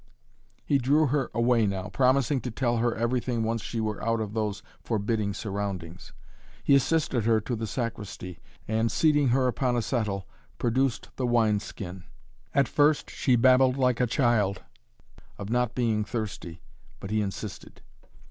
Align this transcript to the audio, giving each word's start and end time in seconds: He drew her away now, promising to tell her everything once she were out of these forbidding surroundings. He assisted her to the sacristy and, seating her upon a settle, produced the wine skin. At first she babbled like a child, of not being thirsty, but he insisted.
He 0.65 0.79
drew 0.79 1.05
her 1.05 1.29
away 1.31 1.67
now, 1.67 1.89
promising 1.93 2.41
to 2.41 2.49
tell 2.49 2.77
her 2.77 2.95
everything 2.95 3.43
once 3.43 3.61
she 3.61 3.79
were 3.79 4.03
out 4.03 4.19
of 4.19 4.33
these 4.33 4.63
forbidding 4.83 5.31
surroundings. 5.35 6.11
He 6.63 6.73
assisted 6.73 7.25
her 7.25 7.39
to 7.41 7.55
the 7.55 7.67
sacristy 7.67 8.39
and, 8.67 8.91
seating 8.91 9.27
her 9.27 9.45
upon 9.45 9.75
a 9.77 9.81
settle, 9.83 10.27
produced 10.57 11.09
the 11.17 11.27
wine 11.27 11.59
skin. 11.59 12.05
At 12.51 12.67
first 12.67 13.11
she 13.11 13.35
babbled 13.35 13.77
like 13.77 13.99
a 14.01 14.07
child, 14.07 14.63
of 15.37 15.51
not 15.51 15.75
being 15.75 16.03
thirsty, 16.03 16.63
but 16.99 17.11
he 17.11 17.21
insisted. 17.21 17.81